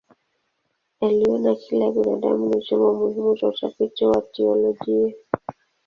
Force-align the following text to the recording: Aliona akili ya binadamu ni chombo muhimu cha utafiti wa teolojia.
Aliona 1.01 1.51
akili 1.51 1.81
ya 1.81 1.91
binadamu 1.91 2.49
ni 2.49 2.61
chombo 2.61 2.93
muhimu 2.95 3.37
cha 3.37 3.47
utafiti 3.47 4.05
wa 4.05 4.21
teolojia. 4.21 5.13